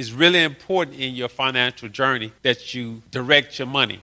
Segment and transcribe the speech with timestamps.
[0.00, 4.00] it's really important in your financial journey that you direct your money.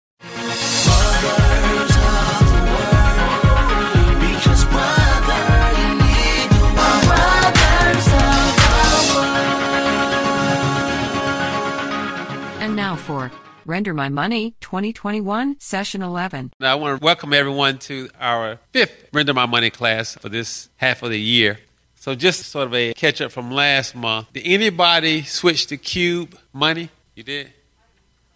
[12.60, 13.32] And now for
[13.66, 16.52] Render My Money 2021, Session 11.
[16.60, 20.68] Now, I want to welcome everyone to our fifth Render My Money class for this
[20.76, 21.58] half of the year.
[22.06, 24.32] So, just sort of a catch up from last month.
[24.32, 26.92] Did anybody switch to Qube Money?
[27.16, 27.52] You did?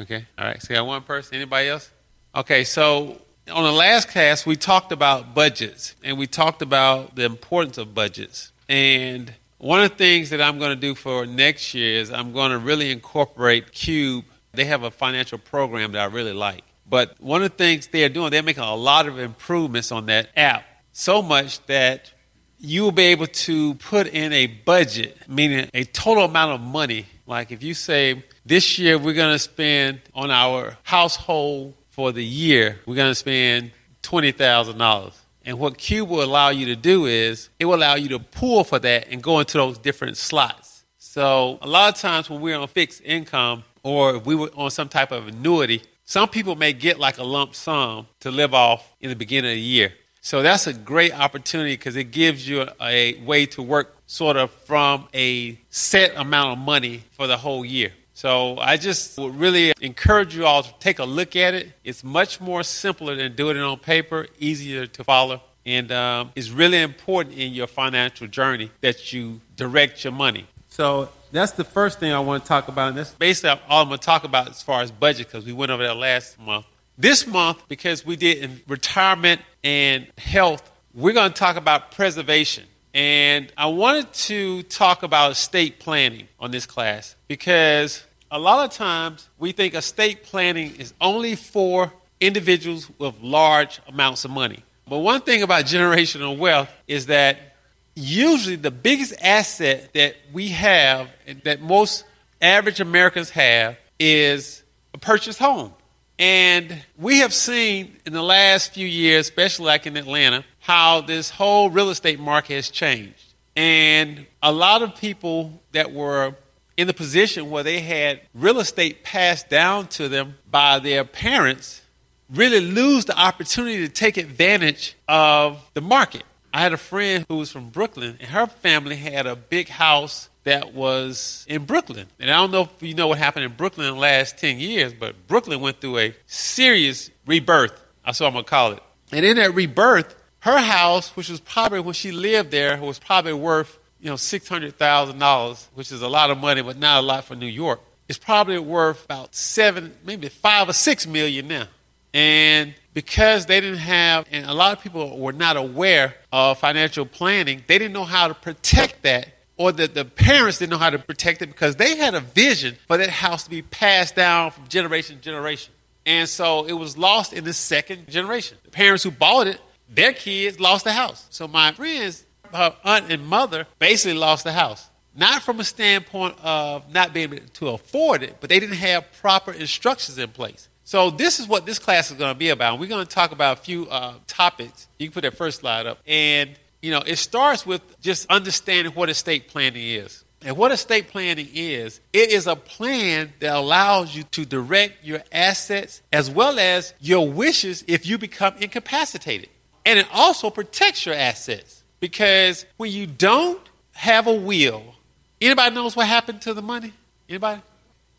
[0.01, 0.59] Okay, all right.
[0.59, 1.35] So, got one person.
[1.35, 1.87] Anybody else?
[2.33, 7.25] Okay, so on the last cast, we talked about budgets and we talked about the
[7.25, 8.51] importance of budgets.
[8.67, 12.33] And one of the things that I'm going to do for next year is I'm
[12.33, 14.23] going to really incorporate Qube.
[14.51, 16.63] They have a financial program that I really like.
[16.89, 20.29] But one of the things they're doing, they're making a lot of improvements on that
[20.35, 20.65] app.
[20.91, 22.11] So much that
[22.59, 27.05] you will be able to put in a budget, meaning a total amount of money.
[27.25, 32.23] Like if you say, this year we're going to spend on our household for the
[32.23, 33.71] year, we're going to spend
[34.03, 35.13] $20,000.
[35.45, 38.63] And what Qube will allow you to do is it will allow you to pull
[38.63, 40.83] for that and go into those different slots.
[40.97, 44.69] So a lot of times when we're on fixed income or if we were on
[44.69, 48.93] some type of annuity, some people may get like a lump sum to live off
[48.99, 49.93] in the beginning of the year.
[50.29, 54.37] So that's a great opportunity because it gives you a, a way to work sort
[54.37, 57.93] of from a set amount of money for the whole year.
[58.13, 61.71] So I just would really encourage you all to take a look at it.
[61.83, 65.41] It's much more simpler than doing it on paper, easier to follow.
[65.65, 70.45] And um, it's really important in your financial journey that you direct your money.
[70.67, 72.89] So that's the first thing I want to talk about.
[72.89, 75.53] And that's basically all I'm going to talk about as far as budget because we
[75.53, 76.67] went over that last month.
[76.99, 82.65] This month, because we did in retirement and health, we're going to talk about preservation.
[82.93, 88.75] And I wanted to talk about estate planning on this class because a lot of
[88.75, 94.61] times we think estate planning is only for individuals with large amounts of money.
[94.85, 97.55] But one thing about generational wealth is that
[97.95, 101.09] usually the biggest asset that we have,
[101.45, 102.03] that most
[102.41, 105.71] average Americans have, is a purchased home.
[106.19, 111.29] And we have seen in the last few years, especially like in Atlanta, how this
[111.29, 113.23] whole real estate market has changed.
[113.55, 116.35] And a lot of people that were
[116.75, 121.81] in the position where they had real estate passed down to them by their parents
[122.29, 126.23] really lose the opportunity to take advantage of the market.
[126.53, 130.28] I had a friend who was from Brooklyn, and her family had a big house
[130.43, 132.07] that was in Brooklyn.
[132.19, 134.59] And I don't know if you know what happened in Brooklyn in the last 10
[134.59, 137.79] years, but Brooklyn went through a serious rebirth.
[138.05, 138.83] That's what I'm going to call it.
[139.11, 143.33] And in that rebirth, her house, which was probably when she lived there, was probably
[143.33, 147.35] worth you know, $600,000, which is a lot of money, but not a lot for
[147.35, 151.67] New York, it's probably worth about seven, maybe five or six million now.
[152.13, 157.05] And because they didn't have, and a lot of people were not aware of financial
[157.05, 159.27] planning, they didn't know how to protect that,
[159.59, 162.77] or that the parents didn't know how to protect it because they had a vision
[162.87, 165.73] for that house to be passed down from generation to generation.
[166.05, 168.57] And so it was lost in the second generation.
[168.63, 169.59] The parents who bought it,
[169.89, 171.27] their kids lost the house.
[171.29, 174.89] So my friends her aunt and mother basically lost the house.
[175.15, 179.05] Not from a standpoint of not being able to afford it, but they didn't have
[179.21, 180.69] proper instructions in place.
[180.83, 182.79] So this is what this class is going to be about.
[182.79, 184.87] We're going to talk about a few uh, topics.
[184.97, 185.99] You can put that first slide up.
[186.07, 186.51] And,
[186.81, 190.23] you know, it starts with just understanding what estate planning is.
[190.41, 195.21] And what estate planning is, it is a plan that allows you to direct your
[195.33, 199.49] assets as well as your wishes if you become incapacitated.
[199.85, 201.83] And it also protects your assets.
[201.99, 203.61] Because when you don't
[203.91, 204.95] have a will,
[205.41, 206.93] anybody knows what happened to the money?
[207.27, 207.61] Anybody?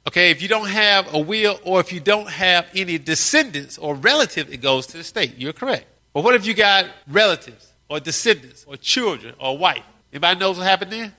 [0.07, 3.95] Okay, if you don't have a will or if you don't have any descendants or
[3.95, 5.39] relatives, it goes to the state.
[5.39, 5.87] You're correct.
[6.13, 9.85] But what if you got relatives or descendants or children or wife?
[10.13, 11.15] Anybody knows what happened then?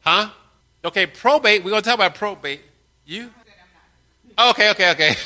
[0.00, 0.30] Huh?
[0.84, 1.64] Okay, probate.
[1.64, 2.60] We're going to talk about probate.
[3.04, 3.30] You?
[4.38, 5.08] Okay, okay, okay.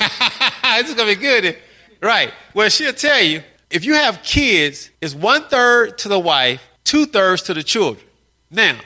[0.79, 1.57] this is going to be good.
[2.01, 2.33] Right.
[2.53, 7.05] Well, she'll tell you if you have kids, it's one third to the wife, two
[7.05, 8.05] thirds to the children.
[8.51, 8.77] Now,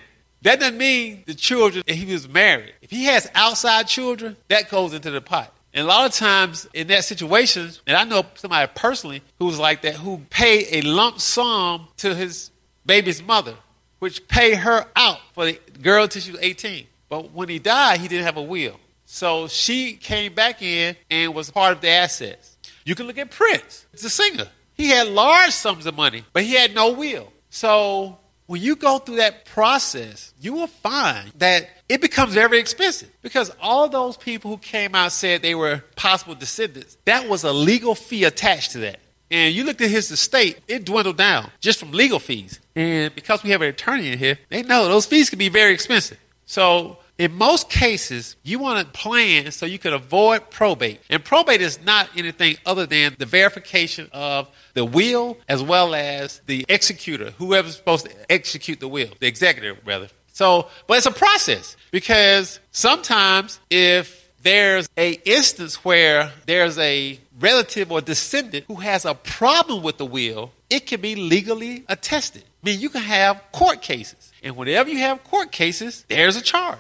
[0.42, 2.74] that doesn't mean the children, if he was married.
[2.82, 5.54] If he has outside children, that goes into the pot.
[5.74, 9.60] And a lot of times in that situation, and I know somebody personally who was
[9.60, 12.52] like that, who paid a lump sum to his
[12.86, 13.56] baby's mother,
[14.00, 16.88] which paid her out for the girl until she was 18.
[17.08, 18.80] But when he died, he didn't have a will.
[19.06, 22.58] So she came back in and was part of the assets.
[22.86, 23.86] You can look at Prince.
[23.92, 24.48] He's a singer.
[24.74, 27.32] He had large sums of money, but he had no will.
[27.50, 28.18] So
[28.50, 33.52] when you go through that process, you will find that it becomes very expensive because
[33.62, 37.94] all those people who came out said they were possible descendants, that was a legal
[37.94, 39.00] fee attached to that.
[39.30, 42.60] And you looked at his estate, it dwindled down just from legal fees.
[42.76, 45.72] And because we have an attorney in here, they know those fees can be very
[45.72, 46.18] expensive.
[46.48, 51.02] So in most cases, you want to plan so you can avoid probate.
[51.10, 56.42] And probate is not anything other than the verification of the will as well as
[56.46, 60.08] the executor, whoever's supposed to execute the will, the executor, rather.
[60.32, 67.92] So, but it's a process because sometimes if there's a instance where there's a relative
[67.92, 72.44] or descendant who has a problem with the will, it can be legally attested.
[72.64, 74.32] I mean, you can have court cases.
[74.42, 76.80] And whenever you have court cases, there's a charge.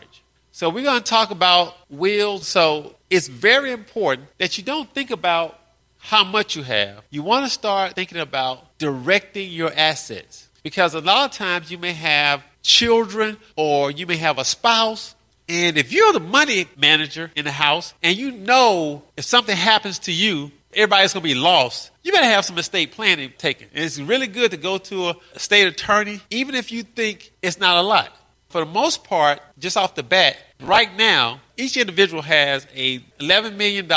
[0.59, 2.45] So we're going to talk about wills.
[2.45, 5.57] So it's very important that you don't think about
[5.99, 7.01] how much you have.
[7.09, 11.77] You want to start thinking about directing your assets because a lot of times you
[11.77, 15.15] may have children or you may have a spouse.
[15.47, 19.99] And if you're the money manager in the house and you know if something happens
[19.99, 23.69] to you, everybody's going to be lost, you better have some estate planning taken.
[23.73, 27.61] And it's really good to go to a state attorney, even if you think it's
[27.61, 28.13] not a lot.
[28.49, 33.55] For the most part, just off the bat, right now, each individual has a $11
[33.55, 33.87] million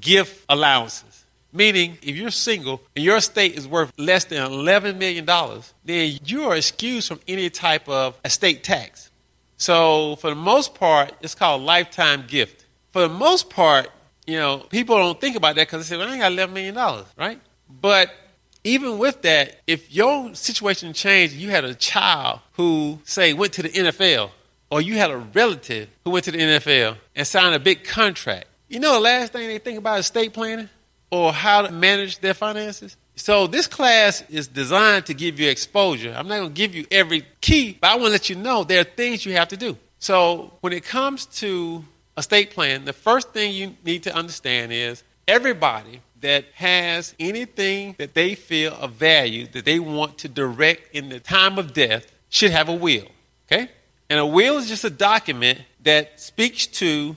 [0.00, 1.24] gift allowances.
[1.52, 5.24] Meaning, if you're single and your estate is worth less than $11 million,
[5.84, 9.10] then you are excused from any type of estate tax.
[9.56, 12.66] So, for the most part, it's called lifetime gift.
[12.92, 13.88] For the most part,
[14.26, 16.52] you know, people don't think about that because they say, well, I ain't got $11
[16.52, 17.40] million, right?
[17.80, 18.10] But
[18.66, 23.62] even with that, if your situation changed, you had a child who, say, went to
[23.62, 24.30] the NFL,
[24.70, 28.46] or you had a relative who went to the NFL and signed a big contract,
[28.68, 30.68] you know the last thing they think about is estate planning
[31.10, 32.96] or how to manage their finances?
[33.14, 36.12] So this class is designed to give you exposure.
[36.16, 38.64] I'm not going to give you every key, but I want to let you know
[38.64, 39.78] there are things you have to do.
[40.00, 41.84] So when it comes to
[42.18, 48.14] estate plan, the first thing you need to understand is everybody that has anything that
[48.14, 52.50] they feel of value that they want to direct in the time of death should
[52.50, 53.06] have a will.
[53.46, 53.68] Okay?
[54.08, 57.16] And a will is just a document that speaks to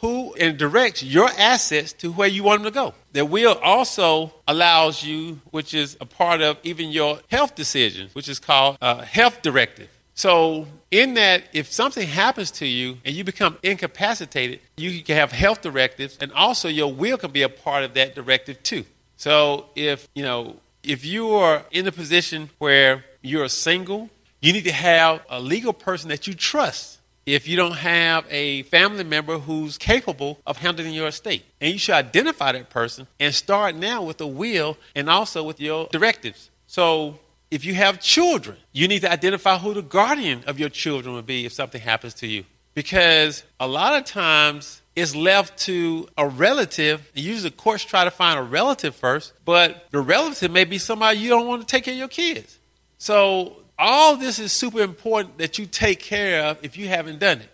[0.00, 2.94] who and directs your assets to where you want them to go.
[3.12, 8.28] The will also allows you, which is a part of even your health decisions, which
[8.28, 9.88] is called a health directive.
[10.16, 15.30] So, in that, if something happens to you and you become incapacitated, you can have
[15.30, 18.86] health directives, and also your will can be a part of that directive too.
[19.18, 24.08] So, if you know, if you are in a position where you're single,
[24.40, 26.98] you need to have a legal person that you trust.
[27.26, 31.78] If you don't have a family member who's capable of handling your estate, and you
[31.78, 36.50] should identify that person and start now with a will and also with your directives.
[36.68, 37.18] So,
[37.50, 41.26] if you have children, you need to identify who the guardian of your children would
[41.26, 42.44] be if something happens to you.
[42.74, 47.10] Because a lot of times it's left to a relative.
[47.14, 51.28] Usually courts try to find a relative first, but the relative may be somebody you
[51.28, 52.58] don't want to take care of your kids.
[52.98, 57.40] So all this is super important that you take care of if you haven't done
[57.40, 57.50] it.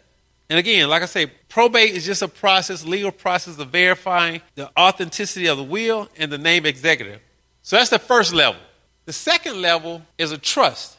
[0.48, 4.70] And again, like I say, probate is just a process, legal process of verifying the
[4.78, 7.20] authenticity of the will and the name executive.
[7.62, 8.60] So that's the first level.
[9.04, 10.96] The second level is a trust.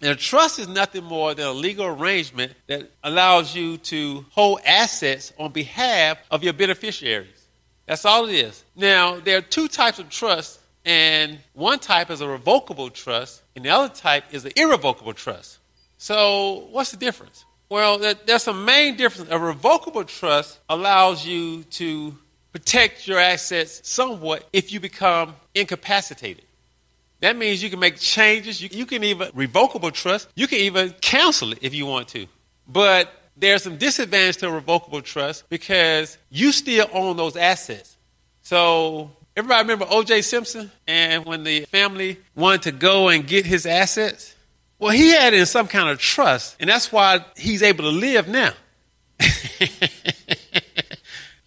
[0.00, 4.60] And a trust is nothing more than a legal arrangement that allows you to hold
[4.66, 7.46] assets on behalf of your beneficiaries.
[7.86, 8.64] That's all it is.
[8.74, 13.64] Now, there are two types of trust, and one type is a revocable trust, and
[13.64, 15.58] the other type is an irrevocable trust.
[15.98, 17.44] So, what's the difference?
[17.68, 19.30] Well, there's a main difference.
[19.30, 22.16] A revocable trust allows you to
[22.52, 26.44] protect your assets somewhat if you become incapacitated.
[27.20, 28.60] That means you can make changes.
[28.60, 30.28] You, you can even revocable trust.
[30.34, 32.26] You can even cancel it if you want to.
[32.68, 37.96] But there's some disadvantage to a revocable trust because you still own those assets.
[38.42, 40.22] So everybody remember O.J.
[40.22, 44.34] Simpson and when the family wanted to go and get his assets?
[44.78, 48.28] Well, he had in some kind of trust, and that's why he's able to live
[48.28, 48.52] now.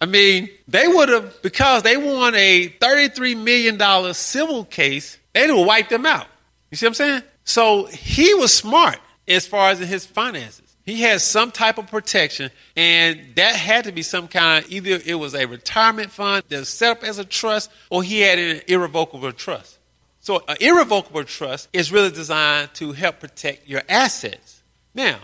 [0.00, 5.66] I mean, they would have, because they won a $33 million civil case, they'd have
[5.66, 6.26] wiped them out.
[6.70, 7.22] You see what I'm saying?
[7.44, 10.68] So he was smart as far as his finances.
[10.84, 15.16] He had some type of protection, and that had to be some kind either it
[15.16, 18.62] was a retirement fund that was set up as a trust, or he had an
[18.68, 19.78] irrevocable trust.
[20.20, 24.62] So, an irrevocable trust is really designed to help protect your assets.
[24.94, 25.18] Now,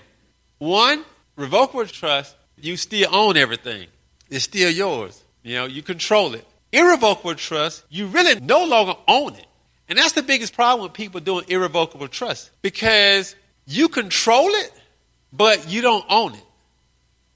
[0.59, 1.05] one
[1.37, 3.87] revocable trust, you still own everything,
[4.29, 5.23] it's still yours.
[5.43, 6.47] You know, you control it.
[6.73, 9.47] Irrevocable trust, you really no longer own it.
[9.89, 13.37] And that's the biggest problem with people doing irrevocable trust because
[13.67, 14.73] You control it,
[15.33, 16.45] but you don't own it.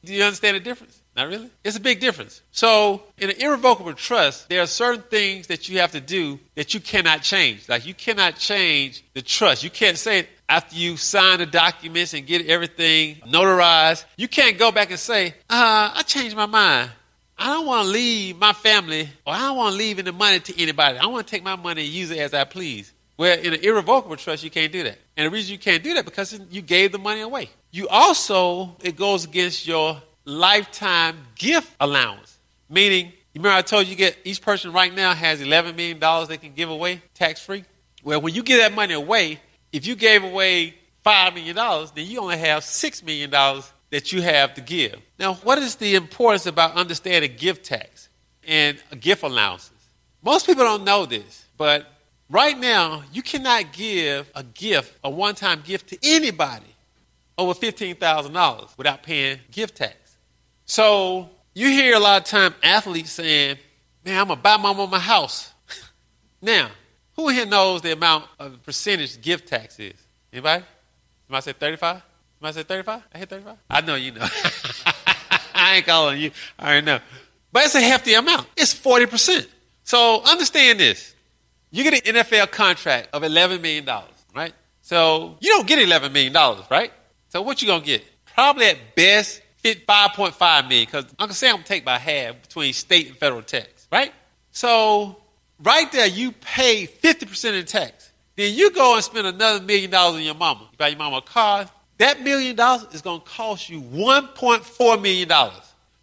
[0.05, 1.01] Do you understand the difference?
[1.17, 1.51] Not really.
[1.65, 2.43] It's a big difference.
[2.53, 6.75] So, in an irrevocable trust, there are certain things that you have to do that
[6.75, 7.69] you cannot change.
[7.69, 9.65] Like, you cannot change the trust.
[9.65, 14.71] You can't say, after you sign the documents and get everything notarized, you can't go
[14.71, 16.91] back and say, uh, I changed my mind.
[17.39, 20.41] I don't want to leave my family or I don't want to leave any money
[20.41, 20.99] to anybody.
[20.99, 22.93] I want to take my money and use it as I please.
[23.17, 24.99] Well, in an irrevocable trust, you can't do that.
[25.17, 27.51] And the reason you can't do that because you gave the money away.
[27.71, 32.39] You also, it goes against your lifetime gift allowance.
[32.69, 36.37] Meaning, remember I told you, you get each person right now has $11 million they
[36.39, 37.65] can give away tax free?
[38.05, 39.41] Well, when you give that money away,
[39.73, 41.57] if you gave away $5 million,
[41.95, 43.31] then you only have $6 million
[43.91, 44.97] that you have to give.
[45.19, 48.09] Now, what is the importance about understanding gift tax
[48.47, 49.73] and gift allowances?
[50.23, 51.87] Most people don't know this, but
[52.29, 56.67] right now, you cannot give a gift, a one time gift to anybody
[57.37, 59.95] over $15,000 without paying gift tax.
[60.67, 63.59] So you hear a lot of time athletes saying,
[64.05, 65.53] man, I'm going to buy my mama a house.
[66.43, 66.71] now,
[67.15, 69.95] who here knows the amount of percentage gift tax is?
[70.33, 70.65] Anybody?
[71.27, 72.03] Somebody say 35?
[72.39, 73.03] Somebody say 35?
[73.13, 73.57] I hit 35?
[73.69, 74.21] I know you know.
[75.55, 76.31] I ain't calling you.
[76.59, 77.01] I already know.
[77.53, 78.47] But it's a hefty amount.
[78.57, 79.47] It's 40%.
[79.83, 81.15] So understand this.
[81.71, 83.87] You get an NFL contract of $11 million,
[84.35, 84.55] right?
[84.83, 86.33] So you don't get $11 million,
[86.71, 86.93] right?
[87.29, 88.05] So what you going to get?
[88.35, 93.43] Probably at best 5.5 million because Uncle Sam take by half between state and federal
[93.43, 94.13] tax, right?
[94.51, 95.17] So
[95.63, 98.13] right there, you pay 50% in tax.
[98.37, 100.69] Then you go and spend another million dollars on your mama.
[100.71, 101.69] You buy your mama a car.
[101.99, 105.29] That million dollars is going to cost you $1.4 million.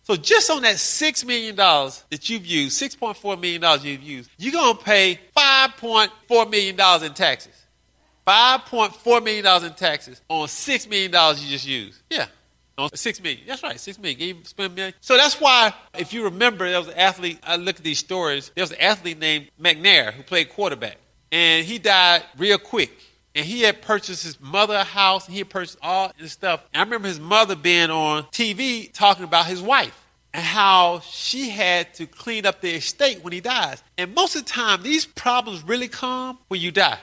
[0.04, 4.78] So just on that $6 million that you've used, $6.4 million you've used, you're going
[4.78, 7.54] to pay $5.4 million in taxes.
[8.28, 12.02] $5.4 million in taxes on $6 million you just used.
[12.10, 12.28] Yeah.
[12.78, 13.42] On six million.
[13.48, 14.20] That's right, six million.
[14.20, 14.94] Gave spend a million.
[15.00, 17.40] So that's why, if you remember, there was an athlete.
[17.42, 18.52] I look at these stories.
[18.54, 20.98] There was an athlete named McNair who played quarterback,
[21.32, 22.92] and he died real quick.
[23.36, 26.63] And he had purchased his mother a house, and he had purchased all this stuff.
[26.74, 30.01] And I remember his mother being on TV talking about his wife
[30.34, 33.84] and how she had to clean up the estate when he dies.
[33.98, 37.00] And most of the time, these problems really come when you die.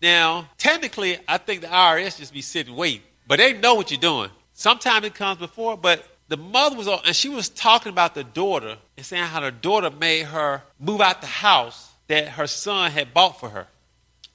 [0.00, 4.00] Now, technically, I think the IRS just be sitting waiting, but they know what you're
[4.00, 4.30] doing.
[4.52, 8.24] Sometimes it comes before, but the mother was on, and she was talking about the
[8.24, 12.90] daughter and saying how the daughter made her move out the house that her son
[12.90, 13.66] had bought for her.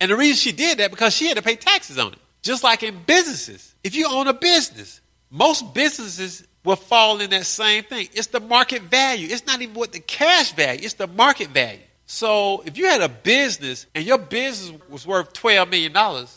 [0.01, 2.20] And the reason she did that because she had to pay taxes on it.
[2.41, 3.75] Just like in businesses.
[3.84, 8.10] If you own a business, most businesses will fall in that same thing.
[8.13, 9.27] It's the market value.
[9.29, 11.79] It's not even what the cash value, it's the market value.
[12.08, 16.27] So if you had a business and your business was worth $12 million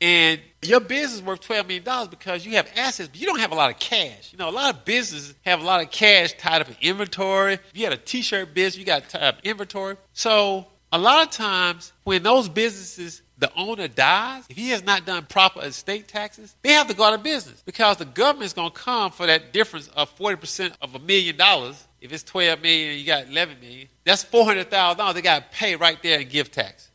[0.00, 3.54] and your business worth $12 million because you have assets, but you don't have a
[3.54, 4.32] lot of cash.
[4.32, 7.54] You know, a lot of businesses have a lot of cash tied up in inventory.
[7.54, 9.96] If you had a t shirt business, you got tied up inventory.
[10.12, 15.04] So, a lot of times when those businesses, the owner dies, if he has not
[15.04, 18.70] done proper estate taxes, they have to go out of business because the government's going
[18.70, 21.84] to come for that difference of 40% of a million dollars.
[22.00, 25.74] If it's 12 million and you got 11 million, that's $400,000 they got to pay
[25.74, 26.90] right there and give tax.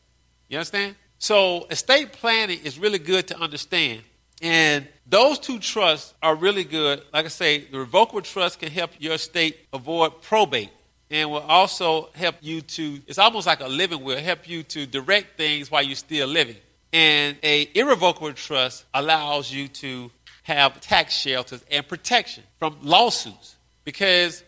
[0.48, 0.96] You understand?
[1.18, 4.04] So estate planning is really good to understand.
[4.42, 7.02] And those two trusts are really good.
[7.12, 10.70] Like I say, the revocable trust can help your estate avoid probate
[11.12, 14.86] and will also help you to, it's almost like a living will, help you to
[14.86, 16.58] direct things while you're still living.
[16.94, 20.12] And a irrevocable trust allows you to
[20.44, 24.44] have tax shelters and protection from lawsuits because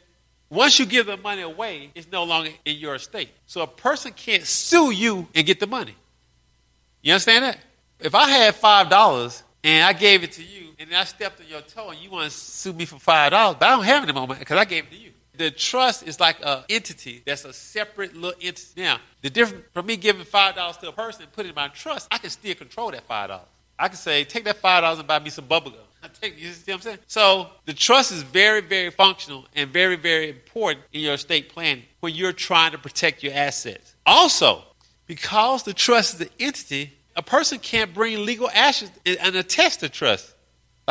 [0.49, 3.29] once you give the money away, it's no longer in your estate.
[3.45, 5.95] So a person can't sue you and get the money.
[7.01, 7.57] You understand that?
[7.99, 11.47] If I had five dollars and I gave it to you, and I stepped on
[11.47, 14.07] your toe, and you want to sue me for five dollars, but I don't have
[14.07, 15.10] the moment because I gave it to you.
[15.41, 18.79] The trust is like a entity that's a separate little entity.
[18.79, 21.55] Now, the difference from me giving five dollars to a person and putting it in
[21.55, 23.47] my trust, I can still control that five dollars.
[23.79, 25.79] I can say, take that five dollars and buy me some bubble gum.
[26.03, 26.97] I take, you see what I'm saying?
[27.07, 31.85] So the trust is very, very functional and very, very important in your estate planning
[32.01, 33.95] when you're trying to protect your assets.
[34.05, 34.61] Also,
[35.07, 39.89] because the trust is an entity, a person can't bring legal actions and attest to
[39.89, 40.30] trust.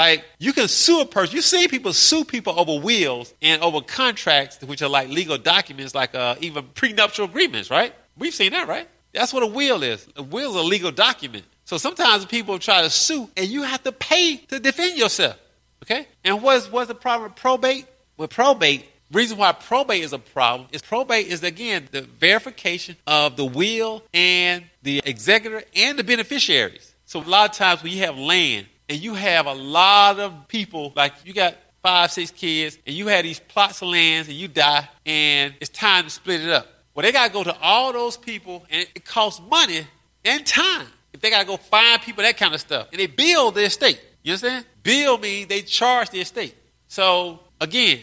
[0.01, 1.37] Like you can sue a person.
[1.37, 5.95] You see people sue people over wills and over contracts, which are like legal documents,
[5.95, 7.95] like uh, even prenuptial agreements, right?
[8.17, 8.89] We've seen that, right?
[9.13, 10.09] That's what a will is.
[10.17, 11.45] A will is a legal document.
[11.67, 15.37] So sometimes people try to sue, and you have to pay to defend yourself.
[15.85, 16.09] Okay?
[16.25, 17.85] And what's what's the problem with probate?
[18.17, 23.37] With probate, Reason why probate is a problem is probate is again the verification of
[23.37, 26.95] the will and the executor and the beneficiaries.
[27.05, 30.49] So a lot of times when you have land and you have a lot of
[30.49, 34.37] people, like you got five, six kids, and you have these plots of lands and
[34.37, 36.67] you die, and it's time to split it up.
[36.93, 39.87] Well, they got to go to all those people, and it costs money
[40.25, 40.89] and time.
[41.13, 43.65] If they got to go find people, that kind of stuff, and they build the
[43.65, 44.01] estate.
[44.25, 44.67] You understand?
[44.83, 46.57] Build means they charge the estate.
[46.89, 48.01] So again,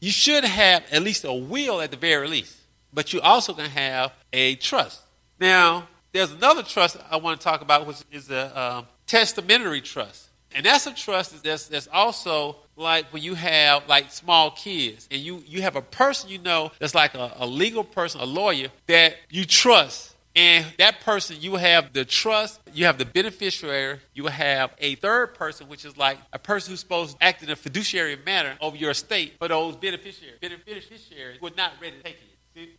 [0.00, 2.56] you should have at least a will at the very least,
[2.94, 5.02] but you also can have a trust.
[5.38, 10.29] Now, there's another trust I want to talk about, which is a um, testamentary trust.
[10.54, 15.20] And that's a trust that's, that's also like when you have like small kids and
[15.20, 18.68] you, you have a person you know that's like a, a legal person, a lawyer
[18.86, 20.16] that you trust.
[20.36, 25.34] And that person, you have the trust, you have the beneficiary, you have a third
[25.34, 28.76] person, which is like a person who's supposed to act in a fiduciary manner over
[28.76, 30.38] your estate for those beneficiaries.
[30.40, 32.30] Beneficiaries were not ready to take it.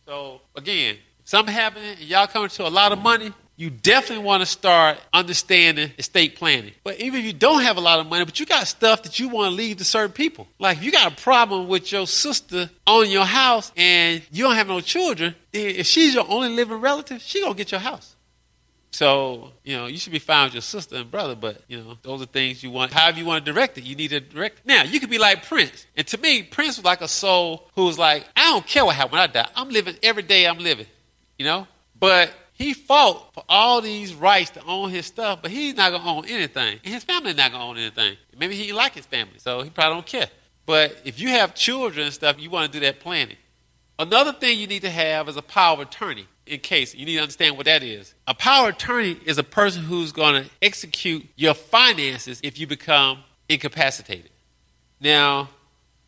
[0.06, 3.32] So again, something happening and y'all coming to a lot of money,
[3.62, 6.72] you definitely want to start understanding estate planning.
[6.82, 9.20] But even if you don't have a lot of money, but you got stuff that
[9.20, 10.48] you want to leave to certain people.
[10.58, 14.56] Like if you got a problem with your sister on your house and you don't
[14.56, 18.16] have no children, then if she's your only living relative, she gonna get your house.
[18.90, 21.96] So, you know, you should be fine with your sister and brother, but, you know,
[22.02, 22.92] those are things you want.
[22.92, 24.66] However you want to direct it, you need to direct it.
[24.66, 25.86] Now, you could be like Prince.
[25.96, 28.96] And to me, Prince was like a soul who was like, I don't care what
[28.96, 29.48] happens when I die.
[29.54, 30.86] I'm living every day I'm living,
[31.38, 31.68] you know?
[31.98, 36.00] But he fought for all these rights to own his stuff, but he's not to
[36.00, 36.78] own anything.
[36.84, 38.16] And his family's not to own anything.
[38.38, 40.28] Maybe he like his family, so he probably don't care.
[40.66, 43.36] But if you have children and stuff, you want to do that planning.
[43.98, 46.94] Another thing you need to have is a power of attorney in case.
[46.94, 48.14] You need to understand what that is.
[48.26, 53.18] A power attorney is a person who's going to execute your finances if you become
[53.48, 54.30] incapacitated.
[55.00, 55.50] Now,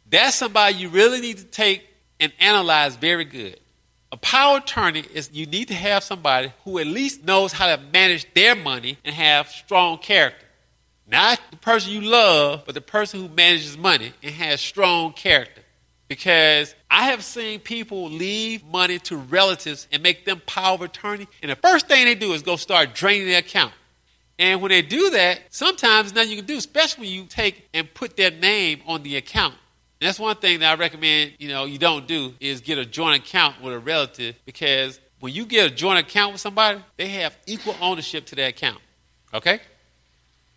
[0.08, 1.86] that's somebody you really need to take
[2.20, 3.58] and analyze very good.
[4.14, 7.82] A power attorney is you need to have somebody who at least knows how to
[7.92, 10.46] manage their money and have strong character.
[11.08, 15.62] Not the person you love, but the person who manages money and has strong character.
[16.06, 21.26] Because I have seen people leave money to relatives and make them power of attorney,
[21.42, 23.72] and the first thing they do is go start draining their account.
[24.38, 27.92] And when they do that, sometimes nothing you can do, especially when you take and
[27.92, 29.54] put their name on the account.
[30.04, 33.22] That's one thing that I recommend, you know, you don't do is get a joint
[33.22, 37.34] account with a relative because when you get a joint account with somebody, they have
[37.46, 38.80] equal ownership to that account.
[39.32, 39.60] Okay?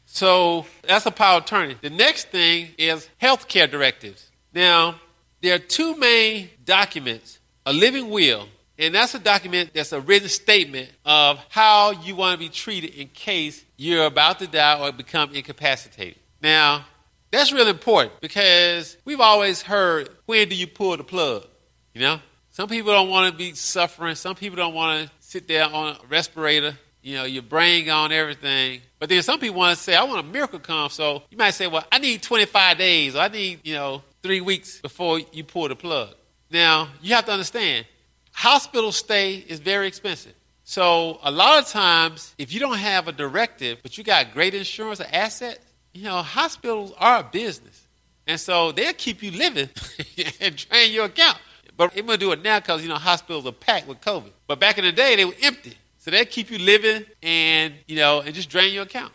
[0.05, 1.77] So that's a power of attorney.
[1.81, 4.29] The next thing is healthcare directives.
[4.53, 4.99] Now,
[5.41, 10.27] there are two main documents a living will, and that's a document that's a written
[10.27, 14.91] statement of how you want to be treated in case you're about to die or
[14.91, 16.17] become incapacitated.
[16.41, 16.85] Now,
[17.31, 21.45] that's really important because we've always heard when do you pull the plug?
[21.93, 22.19] You know?
[22.51, 24.15] Some people don't want to be suffering.
[24.15, 26.75] Some people don't want to sit there on a respirator.
[27.03, 28.81] You know, your brain gone, everything.
[28.99, 30.89] But then some people want to say, I want a miracle come.
[30.89, 34.41] So you might say, well, I need 25 days or I need, you know, three
[34.41, 36.15] weeks before you pull the plug.
[36.49, 37.85] Now, you have to understand,
[38.31, 40.33] hospital stay is very expensive.
[40.63, 44.53] So a lot of times, if you don't have a directive, but you got great
[44.53, 45.59] insurance or asset,
[45.97, 47.87] you know, hospitals are a business.
[48.27, 49.69] And so they'll keep you living
[50.41, 51.39] and drain your account.
[51.75, 54.31] But they're going to do it now because, you know, hospitals are packed with COVID.
[54.45, 55.75] But back in the day, they were empty.
[55.97, 59.11] So they'll keep you living and, you know, and just drain your account.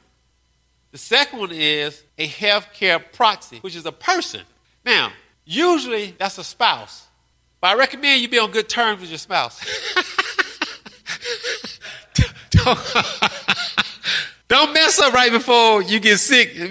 [0.90, 4.42] The second one is a healthcare proxy, which is a person.
[4.84, 5.12] Now,
[5.44, 7.06] usually that's a spouse.
[7.60, 9.64] But I recommend you be on good terms with your spouse.
[14.52, 16.56] don't, mess up right before you get sick.
[16.58, 16.64] no,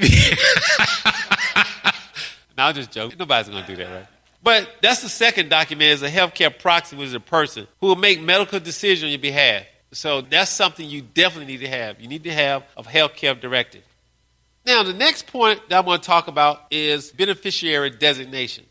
[2.57, 3.17] I'm just joking.
[3.17, 4.07] Nobody's going to do that, right?
[4.43, 7.95] But that's the second document is a healthcare proxy, which is a person who will
[7.95, 9.65] make medical decisions on your behalf.
[9.93, 11.99] So that's something you definitely need to have.
[11.99, 13.83] You need to have a healthcare directive.
[14.65, 18.67] Now, the next point that I want to talk about is beneficiary designations.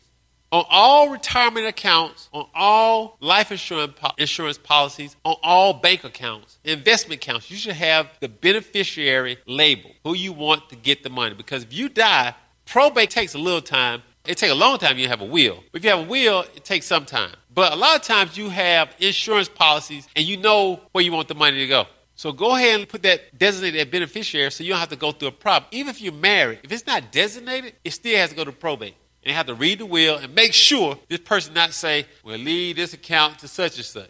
[0.51, 7.23] On all retirement accounts, on all life insurance, insurance policies, on all bank accounts, investment
[7.23, 11.35] accounts, you should have the beneficiary label, who you want to get the money.
[11.35, 12.35] Because if you die,
[12.65, 14.03] probate takes a little time.
[14.25, 15.63] It takes a long time you have a will.
[15.73, 17.33] If you have a will, it takes some time.
[17.53, 21.29] But a lot of times you have insurance policies and you know where you want
[21.29, 21.85] the money to go.
[22.15, 25.29] So go ahead and put that designated beneficiary so you don't have to go through
[25.29, 25.69] a problem.
[25.71, 28.95] Even if you're married, if it's not designated, it still has to go to probate.
[29.23, 32.75] And have to read the will and make sure this person not say, well, leave
[32.75, 34.09] this account to such and such.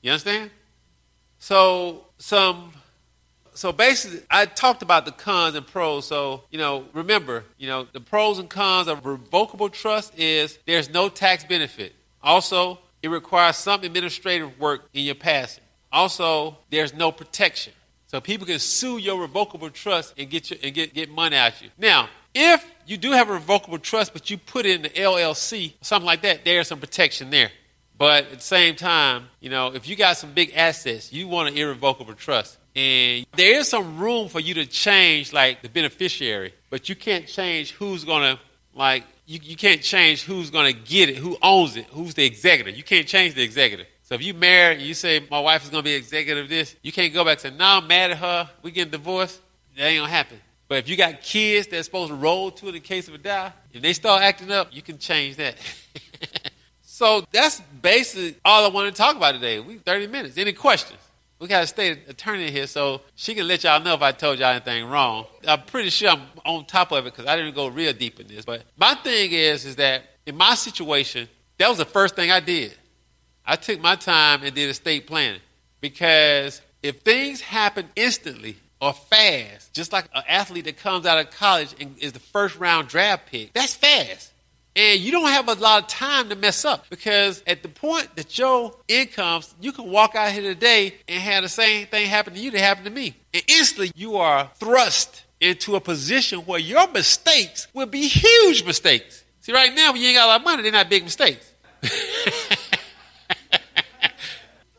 [0.00, 0.50] You understand?
[1.38, 2.72] So some
[3.54, 6.06] so basically I talked about the cons and pros.
[6.06, 10.90] So, you know, remember, you know, the pros and cons of revocable trust is there's
[10.90, 11.94] no tax benefit.
[12.22, 15.64] Also, it requires some administrative work in your passing.
[15.92, 17.72] Also, there's no protection.
[18.06, 21.60] So people can sue your revocable trust and get, your, and get, get money out
[21.60, 21.68] you.
[21.78, 25.74] Now, if you do have a revocable trust, but you put it in the LLC,
[25.80, 27.50] something like that, there's some protection there.
[27.98, 31.50] But at the same time, you know, if you got some big assets, you want
[31.50, 32.58] an irrevocable trust.
[32.74, 37.26] And there is some room for you to change, like the beneficiary, but you can't
[37.26, 38.42] change who's going to,
[38.74, 42.24] like, you, you can't change who's going to get it, who owns it, who's the
[42.24, 42.70] executor.
[42.70, 43.84] You can't change the executor.
[44.02, 46.50] So if you marry and you say, my wife is going to be executive of
[46.50, 49.40] this, you can't go back say, no, I'm mad at her, we getting divorced.
[49.76, 50.40] That ain't going to happen.
[50.72, 53.18] But if you got kids that's supposed to roll to it in case of a
[53.18, 55.54] die, if they start acting up, you can change that.
[56.80, 59.60] so that's basically all I want to talk about today.
[59.60, 60.38] We 30 minutes.
[60.38, 60.98] Any questions?
[61.38, 64.38] We got a state attorney here, so she can let y'all know if I told
[64.38, 65.26] y'all anything wrong.
[65.46, 68.28] I'm pretty sure I'm on top of it because I didn't go real deep in
[68.28, 68.46] this.
[68.46, 72.40] But my thing is, is that in my situation, that was the first thing I
[72.40, 72.74] did.
[73.44, 75.42] I took my time and did estate planning
[75.82, 81.30] because if things happen instantly or fast, just like an athlete that comes out of
[81.30, 84.32] college and is the first round draft pick, that's fast.
[84.74, 88.08] And you don't have a lot of time to mess up because at the point
[88.16, 92.34] that your incomes, you can walk out here today and have the same thing happen
[92.34, 93.14] to you that happened to me.
[93.32, 99.22] And instantly you are thrust into a position where your mistakes will be huge mistakes.
[99.42, 101.52] See, right now, when you ain't got a lot of money, they're not big mistakes.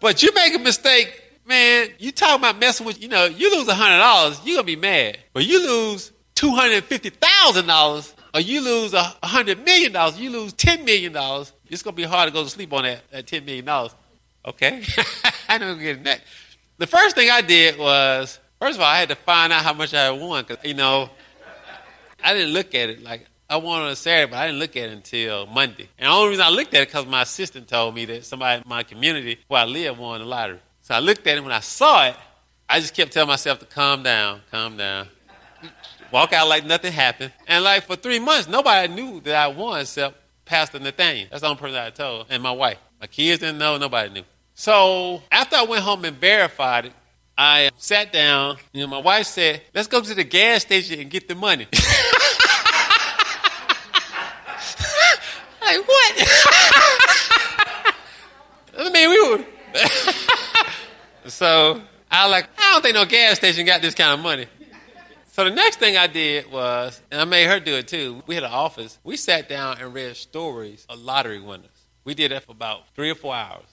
[0.02, 3.68] but you make a mistake, man, you talking about messing with, you know, you lose
[3.68, 5.18] $100, you're going to be mad.
[5.34, 11.14] But you lose $250,000 or you lose a hundred million dollars, you lose ten million
[11.14, 11.54] dollars.
[11.68, 13.94] It's gonna be hard to go to sleep on that at ten million dollars.
[14.46, 14.84] Okay,
[15.48, 16.22] I know getting that.
[16.78, 19.74] The first thing I did was, first of all, I had to find out how
[19.74, 21.10] much I had won because you know,
[22.24, 24.76] I didn't look at it like I won on a Saturday, but I didn't look
[24.76, 25.88] at it until Monday.
[26.00, 28.62] And the only reason I looked at it because my assistant told me that somebody
[28.62, 30.60] in my community where I live won the lottery.
[30.84, 31.44] So I looked at it.
[31.44, 32.16] When I saw it,
[32.70, 35.08] I just kept telling myself to calm down, calm down
[36.14, 37.34] walk out like nothing happened.
[37.48, 40.16] And like for three months, nobody knew that I won except
[40.46, 41.28] Pastor Nathaniel.
[41.32, 42.78] That's the only person I told, and my wife.
[43.02, 44.24] My kids didn't know, nobody knew.
[44.54, 46.94] So after I went home and verified it,
[47.36, 48.58] I sat down.
[48.72, 51.66] You know, my wife said, "Let's go to the gas station and get the money."
[51.74, 51.82] like
[55.88, 56.14] what?
[58.78, 59.44] I mean, we were.
[61.28, 64.48] so I was like, I don't think no gas station got this kind of money.
[65.32, 68.22] So the next thing I did was, and I made her do it too.
[68.28, 69.00] We had an office.
[69.04, 71.70] We sat down and read stories of lottery winners.
[72.04, 73.66] We did that for about three or four hours.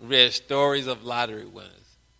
[0.00, 1.70] We read stories of lottery winners.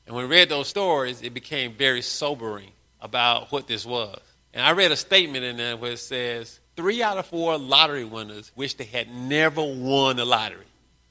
[0.07, 2.71] And when we read those stories, it became very sobering
[3.01, 4.21] about what this was.
[4.53, 8.05] And I read a statement in there where it says, three out of four lottery
[8.05, 10.67] winners wish they had never won the lottery.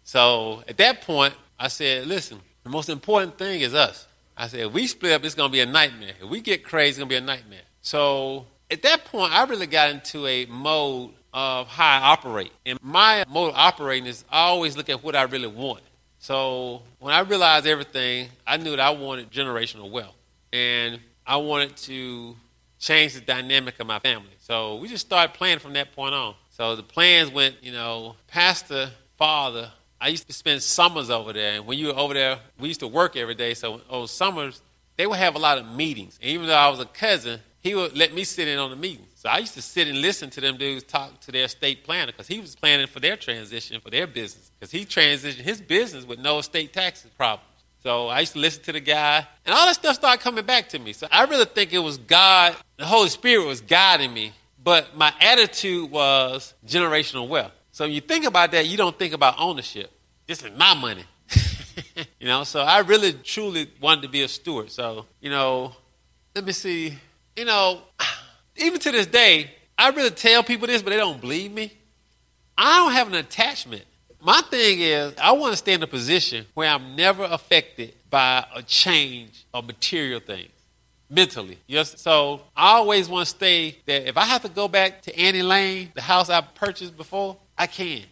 [0.05, 4.07] So at that point, I said, listen, the most important thing is us.
[4.35, 6.13] I said, if we split up, it's going to be a nightmare.
[6.21, 7.61] If we get crazy, it's going to be a nightmare.
[7.81, 12.51] So at that point, I really got into a mode of how I operate.
[12.65, 15.81] And my mode of operating is I always look at what I really want.
[16.19, 20.15] So when I realized everything, I knew that I wanted generational wealth.
[20.51, 22.35] And I wanted to
[22.79, 24.31] change the dynamic of my family.
[24.39, 26.35] So we just started planning from that point on.
[26.51, 29.71] So the plans went, you know, pastor, father.
[30.03, 31.53] I used to spend summers over there.
[31.53, 33.53] And when you were over there, we used to work every day.
[33.53, 34.61] So on summers,
[34.97, 36.19] they would have a lot of meetings.
[36.21, 38.75] And even though I was a cousin, he would let me sit in on the
[38.75, 39.07] meetings.
[39.15, 42.11] So I used to sit and listen to them dudes talk to their state planner
[42.11, 46.03] because he was planning for their transition for their business because he transitioned his business
[46.03, 47.47] with no estate taxes problems.
[47.81, 50.67] So I used to listen to the guy, and all that stuff started coming back
[50.69, 50.91] to me.
[50.91, 55.13] So I really think it was God, the Holy Spirit was guiding me, but my
[55.21, 57.53] attitude was generational wealth.
[57.71, 59.91] So when you think about that, you don't think about ownership.
[60.27, 61.03] This is my money.
[62.19, 64.71] you know, so I really truly wanted to be a steward.
[64.71, 65.75] So, you know,
[66.35, 66.97] let me see
[67.35, 67.81] you know,
[68.57, 71.73] even to this day, I really tell people this, but they don't believe me.
[72.57, 73.83] I don't have an attachment.
[74.21, 78.45] My thing is, I want to stay in a position where I'm never affected by
[78.55, 80.51] a change of material things
[81.09, 81.57] mentally.
[81.67, 81.99] Yes.
[81.99, 85.41] So I always want to stay that if I have to go back to Annie
[85.41, 88.03] Lane, the house I purchased before, I can.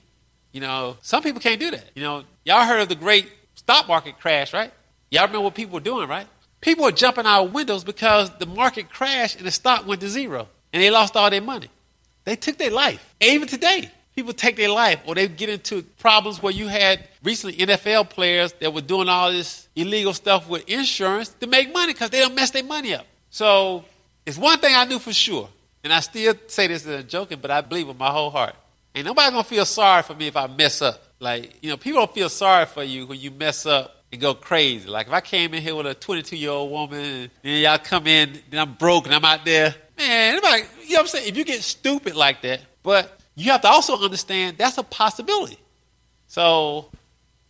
[0.52, 1.86] You know, some people can't do that.
[1.96, 4.72] You know, y'all heard of the great stock market crash, right?
[5.10, 6.28] Y'all remember what people were doing, right?
[6.62, 10.10] People were jumping out of windows because the market crashed and the stock went to
[10.10, 11.70] zero and they lost all their money.
[12.24, 13.16] They took their life.
[13.20, 17.08] And even today, people take their life or they get into problems where you had
[17.24, 21.94] recently NFL players that were doing all this illegal stuff with insurance to make money
[21.94, 23.06] because they don't mess their money up.
[23.30, 23.86] So
[24.26, 25.50] it's one thing I knew for sure,
[25.84, 28.56] and I still say this as a joking, but I believe with my whole heart.
[28.94, 31.02] Ain't nobody gonna feel sorry for me if I mess up.
[31.20, 34.34] Like, you know, people don't feel sorry for you when you mess up and go
[34.34, 34.90] crazy.
[34.90, 37.78] Like if I came in here with a 22 year old woman, and then y'all
[37.78, 40.40] come in, then I'm broke and I'm out there, man.
[40.42, 41.30] Like, you know what I'm saying?
[41.30, 45.58] If you get stupid like that, but you have to also understand that's a possibility.
[46.28, 46.90] So,